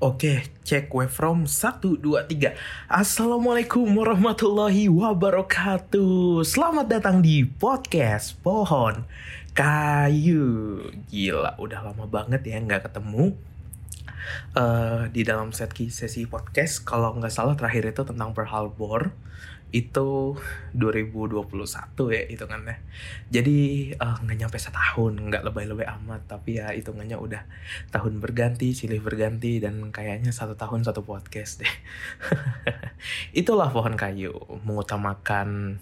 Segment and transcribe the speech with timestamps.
[0.00, 2.56] Oke, cek wave from 1, 2, 3
[2.88, 6.40] Assalamualaikum warahmatullahi wabarakatuh.
[6.40, 9.04] Selamat datang di podcast Pohon
[9.52, 10.80] Kayu.
[11.12, 13.36] Gila, udah lama banget ya nggak ketemu.
[14.56, 19.12] Uh, Di dalam sesi podcast Kalau nggak salah terakhir itu tentang Pearl Harbor
[19.70, 20.34] itu
[20.74, 21.46] 2021
[22.10, 22.76] ya hitungannya.
[23.30, 23.58] Jadi
[23.94, 27.42] eh, nggak uh, nyampe setahun, nggak lebay-lebay amat, tapi ya hitungannya udah
[27.94, 31.74] tahun berganti, silih berganti dan kayaknya satu tahun satu podcast deh.
[33.40, 34.34] Itulah pohon kayu
[34.66, 35.78] mengutamakan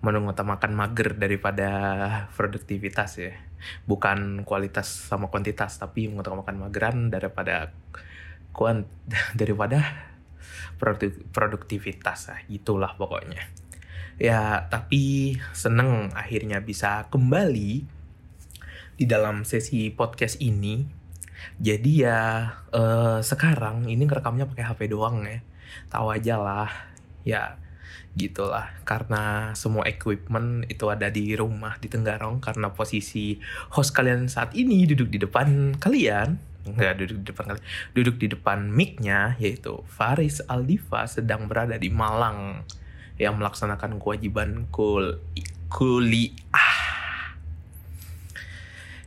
[0.00, 1.70] mengutamakan mager daripada
[2.38, 3.34] produktivitas ya.
[3.84, 7.74] Bukan kualitas sama kuantitas, tapi mengutamakan mageran daripada
[8.56, 8.88] kuant
[9.40, 10.15] daripada
[11.32, 13.42] produktivitas lah gitulah pokoknya.
[14.16, 17.84] Ya tapi seneng akhirnya bisa kembali
[18.96, 20.88] di dalam sesi podcast ini.
[21.60, 25.44] Jadi ya uh, sekarang ini ngerekamnya pakai HP doang ya.
[25.92, 26.70] Tahu aja lah
[27.28, 27.60] ya
[28.16, 28.72] gitulah.
[28.88, 33.36] Karena semua equipment itu ada di rumah di Tenggarong karena posisi
[33.76, 37.60] host kalian saat ini duduk di depan kalian nggak duduk di depan kali.
[37.94, 42.66] Duduk di depan mic-nya yaitu Faris Aldiva sedang berada di Malang
[43.16, 45.22] yang melaksanakan kewajiban kul
[45.70, 46.74] kuliah.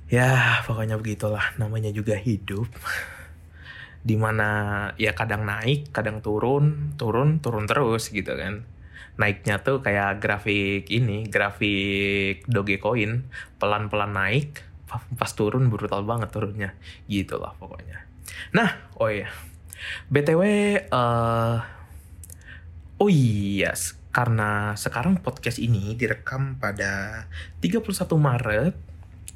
[0.09, 1.53] Ya pokoknya begitulah.
[1.61, 2.65] Namanya juga hidup.
[3.99, 4.49] Di mana
[4.95, 8.65] ya kadang naik kadang turun turun turun terus gitu kan.
[9.19, 13.27] Naiknya tuh kayak grafik ini grafik Dogecoin.
[13.61, 16.73] Pelan-pelan naik pas turun brutal banget turunnya.
[17.05, 18.01] Gitu lah pokoknya.
[18.57, 19.29] Nah oh iya.
[20.11, 20.41] Btw
[20.91, 21.57] uh,
[22.99, 23.71] oh iya
[24.09, 27.23] karena sekarang podcast ini direkam pada
[27.61, 27.85] 31
[28.17, 28.73] Maret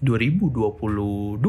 [0.02, 1.40] 2022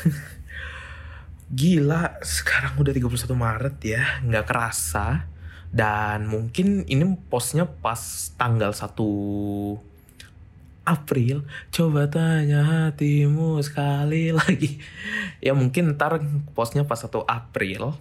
[1.60, 5.26] gila sekarang udah 31 Maret ya nggak kerasa.
[5.70, 8.90] Dan mungkin ini postnya pas tanggal 1
[10.90, 14.82] April coba tanya hatimu sekali lagi
[15.38, 16.18] ya mungkin ntar
[16.58, 17.94] postnya pas 1 April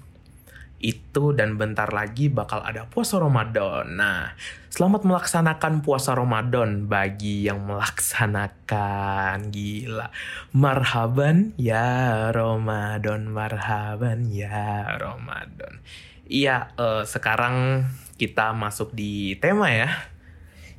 [0.79, 3.99] itu dan bentar lagi bakal ada puasa Ramadan.
[3.99, 4.31] Nah,
[4.71, 9.51] selamat melaksanakan puasa Ramadan bagi yang melaksanakan.
[9.51, 10.07] Gila.
[10.55, 15.83] Marhaban ya Ramadan, marhaban ya Ramadan.
[16.31, 17.83] Iya, uh, sekarang
[18.15, 19.91] kita masuk di tema ya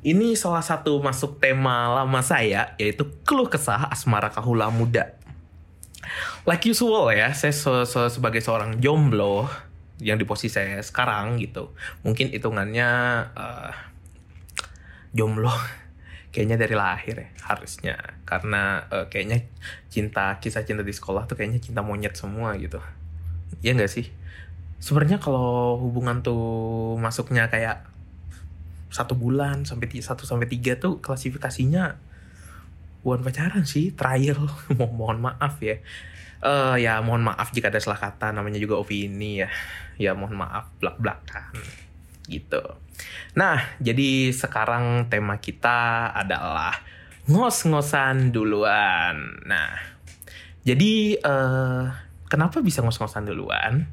[0.00, 5.12] ini salah satu masuk tema lama saya, yaitu keluh kesah asmara kahula muda.
[6.48, 9.44] Like usual ya, saya se -se sebagai seorang jomblo
[10.00, 11.76] yang di posisi saya sekarang gitu.
[12.00, 12.88] Mungkin hitungannya
[13.36, 13.72] uh,
[15.12, 15.52] jomblo
[16.30, 19.50] kayaknya dari lahir ya harusnya karena uh, kayaknya
[19.90, 22.78] cinta kisah cinta di sekolah tuh kayaknya cinta monyet semua gitu
[23.66, 24.06] ya enggak sih
[24.78, 27.82] sebenarnya kalau hubungan tuh masuknya kayak
[28.90, 31.96] satu bulan sampai satu sampai tiga tuh klasifikasinya
[33.00, 34.50] bukan pacaran sih trial.
[34.78, 35.80] Mo mohon maaf ya.
[36.40, 39.48] Uh, ya mohon maaf jika ada salah kata namanya juga opini ya.
[39.96, 41.54] Ya mohon maaf belak belakan
[42.30, 42.62] gitu.
[43.36, 46.74] Nah jadi sekarang tema kita adalah
[47.28, 49.44] ngos-ngosan duluan.
[49.44, 49.70] Nah
[50.64, 51.92] jadi uh,
[52.28, 53.88] kenapa bisa ngos-ngosan duluan?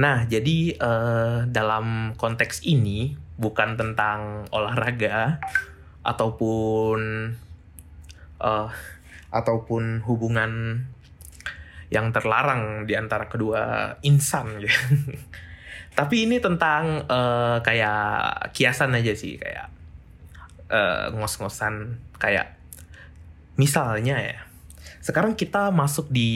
[0.00, 5.42] Nah jadi uh, dalam konteks ini bukan tentang olahraga
[6.06, 7.34] ataupun
[8.38, 8.70] uh,
[9.34, 10.84] ataupun hubungan
[11.90, 14.78] yang terlarang di antara kedua insan gitu.
[15.98, 19.68] Tapi ini tentang uh, kayak kiasan aja sih kayak
[20.72, 22.56] uh, ngos-ngosan kayak
[23.60, 24.40] misalnya ya.
[25.02, 26.30] Sekarang kita masuk di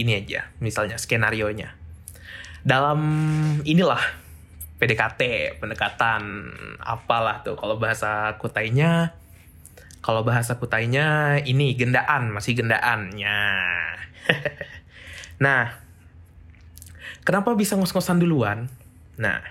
[0.00, 1.76] ini aja, misalnya skenario nya.
[2.64, 2.98] Dalam
[3.68, 4.00] inilah
[4.78, 6.22] PDKT, pendekatan
[6.78, 9.12] apalah tuh kalau bahasa kutainya
[9.98, 13.40] kalau bahasa kutainya ini gendaan, masih gendaannya.
[15.44, 15.74] nah,
[17.26, 18.70] kenapa bisa ngos-ngosan duluan?
[19.18, 19.42] Nah,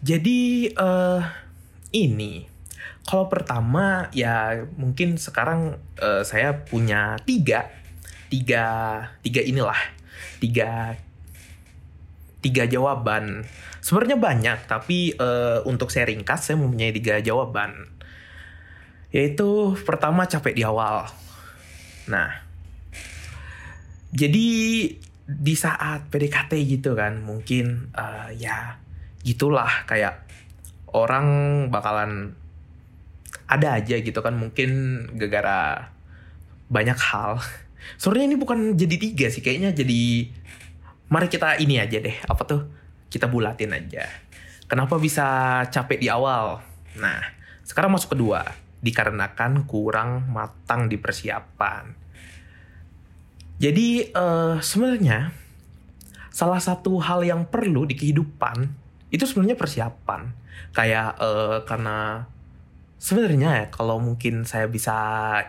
[0.00, 1.20] jadi uh,
[1.92, 2.48] ini
[3.08, 7.72] kalau pertama ya mungkin sekarang uh, saya punya tiga
[8.28, 8.66] tiga
[9.24, 9.80] tiga inilah
[10.36, 10.92] tiga
[12.38, 13.46] tiga jawaban
[13.78, 17.86] Sebenarnya banyak, tapi uh, untuk saya ringkas, saya mempunyai tiga jawaban.
[19.14, 21.06] Yaitu pertama capek di awal.
[22.10, 22.42] Nah,
[24.10, 24.48] jadi
[25.24, 28.82] di saat PDKT gitu kan, mungkin uh, ya
[29.22, 30.26] gitulah kayak
[30.90, 31.26] orang
[31.70, 32.34] bakalan
[33.48, 35.94] ada aja gitu kan, mungkin gara-gara
[36.68, 37.38] banyak hal.
[38.00, 40.28] Sebenarnya ini bukan jadi tiga sih, kayaknya jadi
[41.08, 42.62] mari kita ini aja deh apa tuh?
[43.08, 44.04] Kita bulatin aja.
[44.68, 46.60] Kenapa bisa capek di awal?
[47.00, 47.20] Nah
[47.64, 48.44] sekarang masuk kedua.
[48.78, 51.96] Dikarenakan kurang matang di persiapan.
[53.58, 55.34] Jadi uh, sebenarnya
[56.30, 58.70] salah satu hal yang perlu di kehidupan
[59.10, 60.30] itu sebenarnya persiapan.
[60.70, 62.28] Kayak uh, karena
[63.02, 64.94] sebenarnya ya kalau mungkin saya bisa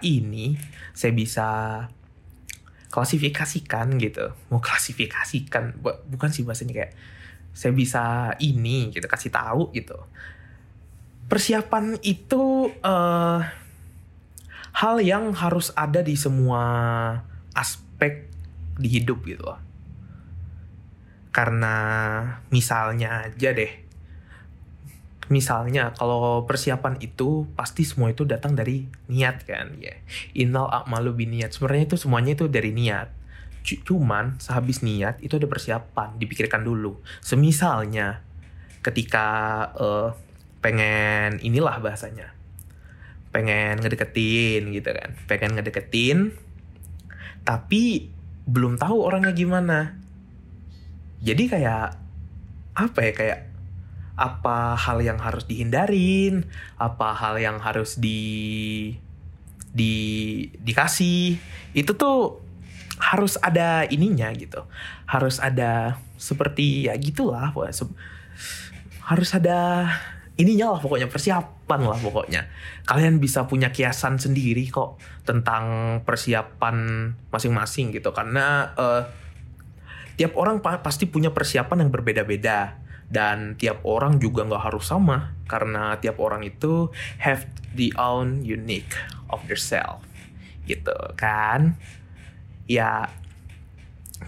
[0.05, 0.57] ini
[0.93, 1.47] saya bisa
[2.89, 4.33] klasifikasikan gitu.
[4.49, 6.93] Mau klasifikasikan bukan sih bahasanya kayak
[7.53, 9.97] saya bisa ini gitu kasih tahu gitu.
[11.29, 13.39] Persiapan itu uh,
[14.73, 16.63] hal yang harus ada di semua
[17.53, 18.29] aspek
[18.79, 19.45] di hidup gitu
[21.29, 21.75] karena
[22.49, 23.88] misalnya aja deh
[25.29, 29.93] misalnya kalau persiapan itu pasti semua itu datang dari niat kan ya.
[30.33, 31.53] Inal akmalu niat.
[31.53, 33.13] Sebenarnya itu semuanya itu dari niat.
[33.61, 36.97] Cuman sehabis niat itu ada persiapan dipikirkan dulu.
[37.21, 38.25] Semisalnya
[38.81, 39.27] ketika
[39.77, 40.17] uh,
[40.65, 42.33] pengen inilah bahasanya.
[43.29, 45.13] Pengen ngedeketin gitu kan.
[45.29, 46.33] Pengen ngedeketin
[47.45, 48.09] tapi
[48.49, 49.93] belum tahu orangnya gimana.
[51.21, 51.97] Jadi kayak
[52.73, 53.39] apa ya kayak
[54.19, 56.43] apa hal yang harus dihindarin,
[56.75, 58.91] apa hal yang harus di
[59.71, 59.93] di
[60.59, 61.39] dikasih.
[61.71, 62.43] Itu tuh
[62.99, 64.67] harus ada ininya gitu.
[65.07, 67.55] Harus ada seperti ya gitulah
[69.09, 69.89] harus ada
[70.35, 72.51] ininya lah pokoknya persiapan lah pokoknya.
[72.83, 79.01] Kalian bisa punya kiasan sendiri kok tentang persiapan masing-masing gitu karena uh,
[80.19, 85.97] tiap orang pasti punya persiapan yang berbeda-beda dan tiap orang juga nggak harus sama karena
[85.97, 88.93] tiap orang itu have the own unique
[89.33, 90.05] of yourself
[90.69, 91.73] gitu kan?
[92.69, 93.09] Ya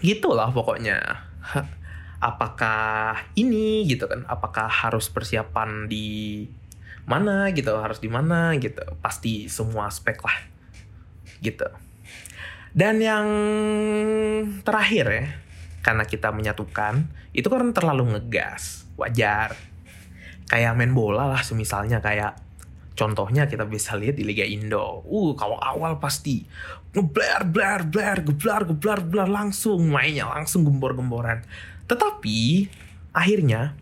[0.02, 0.98] gitulah pokoknya.
[2.22, 4.26] Apakah ini gitu kan?
[4.30, 6.46] Apakah harus persiapan di
[7.06, 7.74] mana gitu?
[7.78, 8.82] Harus di mana gitu?
[9.02, 10.38] Pasti semua aspek lah
[11.42, 11.66] gitu.
[12.72, 13.26] Dan yang
[14.64, 15.26] terakhir ya
[15.82, 18.86] karena kita menyatukan itu kan terlalu ngegas.
[18.94, 19.58] Wajar.
[20.46, 22.38] Kayak main bola lah semisalnya kayak
[22.94, 25.02] contohnya kita bisa lihat di Liga Indo.
[25.04, 26.46] Uh kalau awal pasti
[26.94, 31.40] ngebler bler bler geblar geblar geblar langsung mainnya langsung gembor gemboran
[31.88, 32.68] tetapi
[33.16, 33.72] akhirnya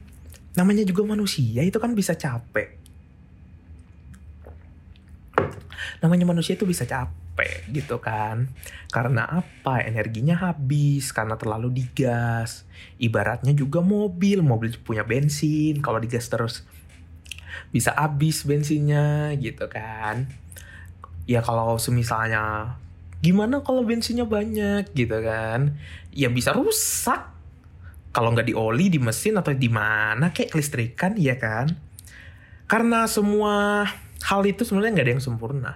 [0.55, 2.81] namanya juga manusia itu kan bisa capek.
[6.00, 8.53] Namanya manusia itu bisa capek capek gitu kan.
[8.93, 9.81] Karena apa?
[9.81, 12.69] Energinya habis karena terlalu digas.
[13.01, 16.69] Ibaratnya juga mobil, mobil punya bensin, kalau digas terus
[17.73, 20.29] bisa habis bensinnya gitu kan.
[21.25, 22.77] Ya kalau semisalnya
[23.21, 25.81] gimana kalau bensinnya banyak gitu kan?
[26.13, 27.33] Ya bisa rusak.
[28.11, 31.71] Kalau nggak di oli, di mesin atau di mana kayak kelistrikan ya kan?
[32.67, 33.87] Karena semua
[34.27, 35.73] hal itu sebenarnya nggak ada yang sempurna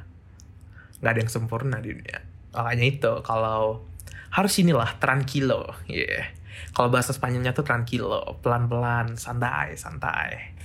[1.04, 2.24] nggak ada yang sempurna di dunia.
[2.56, 3.84] Makanya itu kalau
[4.32, 5.76] harus inilah tranquilo.
[5.84, 6.24] Ya yeah.
[6.72, 10.56] kalau bahasa Spanyolnya tuh tranquilo pelan-pelan santai santai.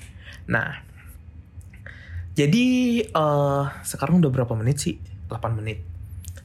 [0.48, 0.88] Nah
[2.40, 2.66] jadi
[3.12, 4.96] uh, sekarang udah berapa menit sih?
[5.28, 5.84] 8 menit.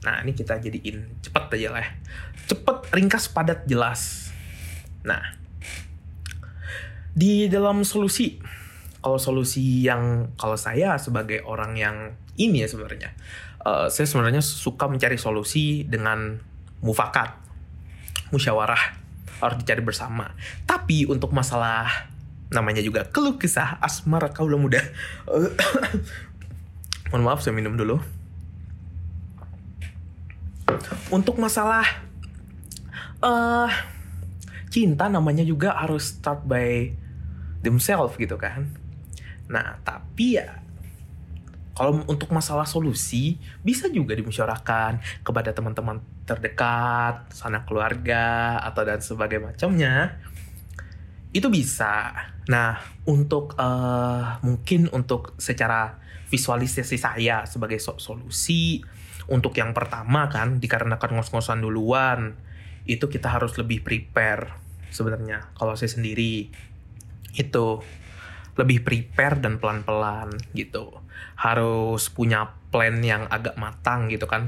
[0.03, 1.87] Nah ini kita jadiin cepet aja lah
[2.45, 4.29] cepet ringkas padat jelas.
[5.01, 5.21] Nah
[7.15, 8.37] di dalam solusi
[8.99, 11.97] kalau solusi yang kalau saya sebagai orang yang
[12.35, 13.15] ini ya sebenarnya
[13.65, 16.37] uh, saya sebenarnya suka mencari solusi dengan
[16.85, 17.33] mufakat,
[18.29, 19.01] musyawarah
[19.41, 20.31] harus dicari bersama.
[20.69, 21.89] Tapi untuk masalah
[22.53, 24.79] namanya juga keluh kesah asmara kaulah muda.
[27.09, 27.97] Mohon maaf saya minum dulu.
[31.09, 31.85] Untuk masalah
[33.21, 33.69] uh,
[34.73, 36.93] cinta namanya juga harus start by
[37.61, 38.69] themselves gitu kan.
[39.45, 40.64] Nah, tapi ya
[41.75, 49.43] kalau untuk masalah solusi, bisa juga dimusyawarahkan kepada teman-teman terdekat, sanak keluarga, atau dan sebagai
[49.43, 50.15] macamnya.
[51.35, 52.15] Itu bisa.
[52.47, 55.99] Nah, untuk uh, mungkin untuk secara
[56.31, 58.79] visualisasi saya sebagai so solusi,
[59.27, 62.39] untuk yang pertama kan, dikarenakan ngos-ngosan duluan,
[62.87, 64.55] itu kita harus lebih prepare
[64.95, 65.51] sebenarnya.
[65.59, 66.47] Kalau saya sendiri,
[67.35, 67.65] itu
[68.55, 70.91] lebih prepare dan pelan-pelan gitu.
[71.35, 74.47] Harus punya plan yang agak matang gitu kan.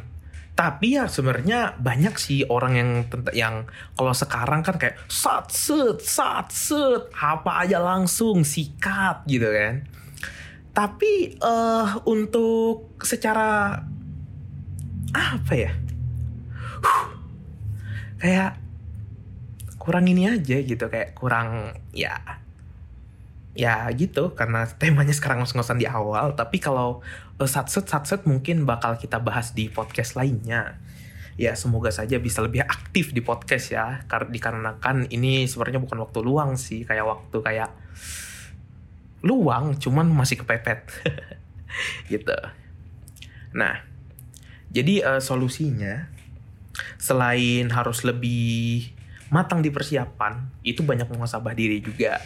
[0.58, 2.90] Tapi ya sebenarnya banyak sih orang yang
[3.30, 3.56] yang
[3.94, 9.86] kalau sekarang kan kayak sat set sat set apa aja langsung sikat gitu kan.
[10.74, 13.78] Tapi uh, untuk secara
[15.14, 15.72] apa ya?
[16.82, 17.06] Huh,
[18.18, 18.58] kayak
[19.78, 22.20] kurang ini aja gitu kayak kurang ya
[23.58, 24.38] ya gitu.
[24.38, 26.38] Karena temanya sekarang ngos-ngosan di awal.
[26.38, 27.02] Tapi kalau
[27.42, 30.78] uh, satset satset mungkin bakal kita bahas di podcast lainnya.
[31.38, 34.06] Ya semoga saja bisa lebih aktif di podcast ya.
[34.06, 36.86] Karena dikarenakan ini sebenarnya bukan waktu luang sih.
[36.86, 37.70] Kayak waktu kayak
[39.26, 40.86] luang cuman masih kepepet.
[42.14, 42.38] Gitu.
[43.58, 43.82] Nah
[44.70, 46.06] jadi uh, solusinya
[47.02, 48.94] selain harus lebih
[49.34, 52.22] matang di persiapan itu banyak muhasabah diri juga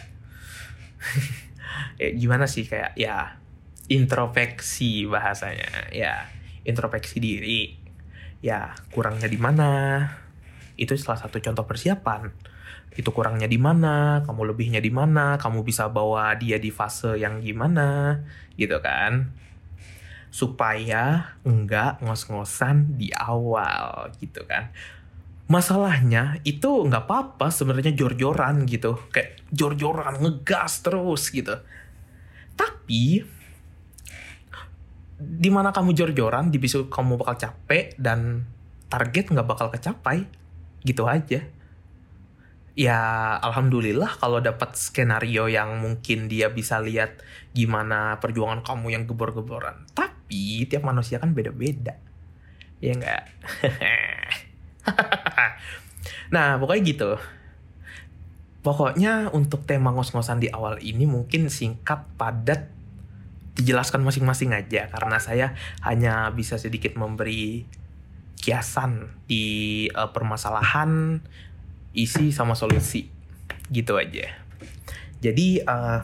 [1.98, 3.36] ya, gimana sih kayak ya
[3.90, 5.92] introspeksi bahasanya.
[5.92, 6.28] Ya
[6.62, 7.76] introspeksi diri.
[8.42, 9.70] Ya kurangnya di mana?
[10.74, 12.32] Itu salah satu contoh persiapan.
[12.92, 14.20] Itu kurangnya di mana?
[14.26, 15.40] Kamu lebihnya di mana?
[15.40, 18.20] Kamu bisa bawa dia di fase yang gimana?
[18.58, 19.32] Gitu kan.
[20.32, 24.72] Supaya enggak ngos-ngosan di awal gitu kan.
[25.48, 28.96] Masalahnya itu nggak apa-apa sebenarnya jor-joran gitu.
[29.12, 31.54] Kayak jor-joran ngegas terus gitu.
[32.56, 33.22] Tapi
[35.22, 38.48] di mana kamu jor-joran di bisu kamu bakal capek dan
[38.88, 40.26] target nggak bakal kecapai.
[40.82, 41.46] Gitu aja.
[42.72, 43.00] Ya
[43.44, 47.20] alhamdulillah kalau dapat skenario yang mungkin dia bisa lihat
[47.52, 49.84] gimana perjuangan kamu yang gebor-geboran.
[49.92, 52.00] Tapi tiap manusia kan beda-beda.
[52.82, 53.22] Ya enggak
[56.34, 57.10] nah pokoknya gitu
[58.62, 62.70] pokoknya untuk tema ngos-ngosan di awal ini mungkin singkat padat
[63.58, 64.88] dijelaskan masing-masing aja.
[64.88, 67.66] Karena saya hanya bisa sedikit memberi
[68.38, 71.20] kiasan di uh, permasalahan
[71.92, 73.10] isi sama solusi.
[73.68, 74.30] Gitu aja.
[75.22, 76.00] Jadi uh,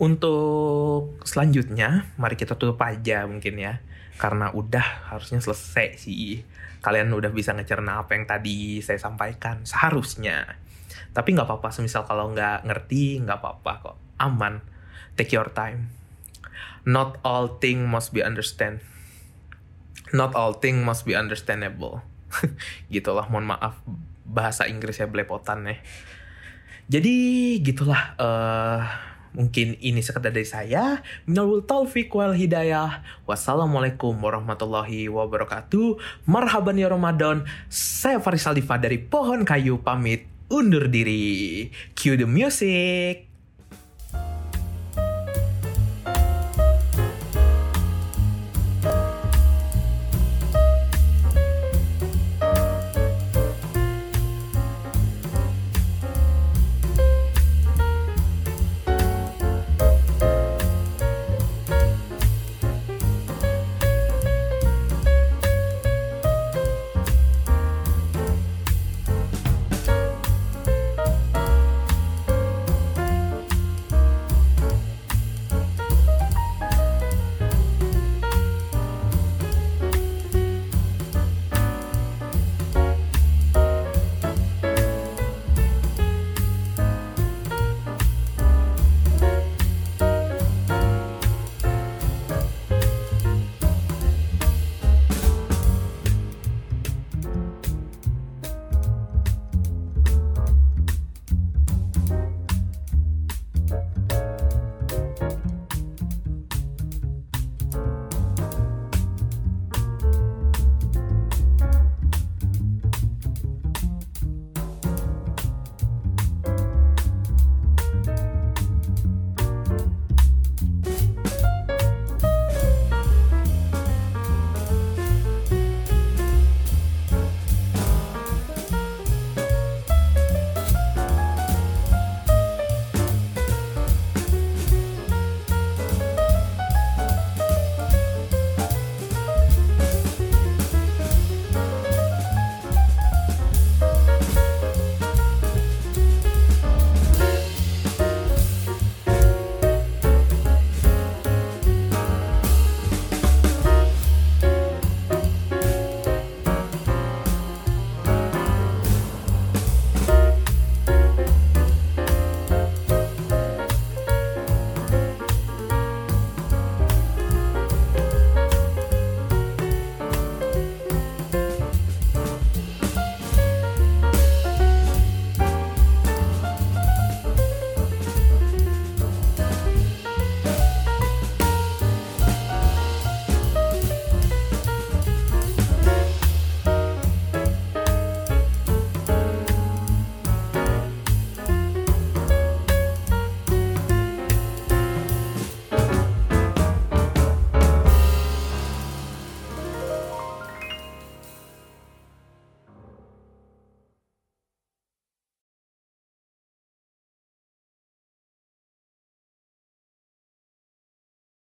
[0.00, 3.80] untuk selanjutnya mari kita tutup aja mungkin ya.
[4.20, 6.44] Karena udah harusnya selesai sih
[6.82, 10.58] kalian udah bisa ngecerna apa yang tadi saya sampaikan seharusnya.
[11.14, 13.96] Tapi nggak apa-apa semisal kalau nggak ngerti nggak apa-apa kok.
[14.18, 14.60] Aman.
[15.14, 15.94] Take your time.
[16.82, 18.82] Not all thing must be understand.
[20.10, 22.02] Not all thing must be understandable.
[22.92, 23.78] Gitulah mohon maaf
[24.26, 25.78] bahasa Inggrisnya belepotan ya.
[26.90, 27.14] Jadi
[27.62, 28.82] gitulah uh,
[29.32, 33.00] mungkin ini sekedar dari saya minal taufik wal hidayah.
[33.24, 35.98] Wassalamualaikum warahmatullahi wabarakatuh.
[36.28, 37.48] Marhaban ya Ramadan.
[37.72, 41.68] Saya Faris Aldifa dari Pohon Kayu pamit undur diri.
[41.96, 43.31] Cue the music